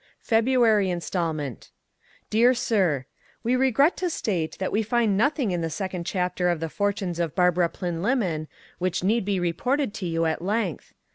[0.23, 1.69] FEBRUARY INSTALMENT
[2.31, 3.05] Dear Sir:
[3.43, 7.19] We regret to state that we find nothing in the second chapter of the Fortunes
[7.19, 8.47] of Barbara Plynlimmon
[8.79, 10.95] which need be reported to you at length.